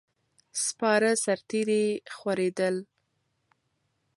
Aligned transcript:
سپاره 0.65 1.09
سرتیري 1.23 1.83
خورېدل. 2.15 2.75